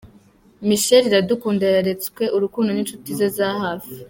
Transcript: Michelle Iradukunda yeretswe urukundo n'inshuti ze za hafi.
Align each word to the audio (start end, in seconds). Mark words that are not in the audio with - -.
Michelle 0.67 1.05
Iradukunda 1.09 1.65
yeretswe 1.73 2.23
urukundo 2.35 2.69
n'inshuti 2.71 3.09
ze 3.17 3.27
za 3.37 3.49
hafi. 3.63 3.91